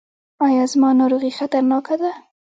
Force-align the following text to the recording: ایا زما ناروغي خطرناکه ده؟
ایا 0.45 0.63
زما 0.71 0.89
ناروغي 0.99 1.31
خطرناکه 1.37 1.95
ده؟ 2.01 2.11